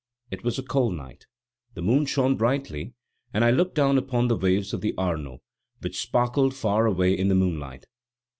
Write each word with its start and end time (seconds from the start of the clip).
It 0.31 0.43
was 0.43 0.57
a 0.57 0.63
cold 0.63 0.95
night; 0.95 1.27
the 1.75 1.81
moon 1.83 2.07
shone 2.07 2.35
brightly, 2.35 2.95
and 3.35 3.45
I 3.45 3.51
looked 3.51 3.75
down 3.75 3.99
upon 3.99 4.29
the 4.29 4.35
waves 4.35 4.73
of 4.73 4.81
the 4.81 4.95
Arno, 4.97 5.43
which 5.81 6.01
sparkled 6.01 6.55
far 6.55 6.87
away 6.87 7.15
in 7.15 7.27
the 7.27 7.35
moonlight. 7.35 7.85